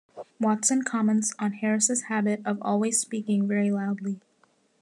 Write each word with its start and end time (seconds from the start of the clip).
Watson 0.39 0.81
comments 0.81 1.31
on 1.37 1.51
Harris' 1.53 2.01
habit 2.09 2.41
of 2.43 2.57
always 2.63 2.99
speaking 2.99 3.47
very 3.47 3.69
loudly. 3.69 4.19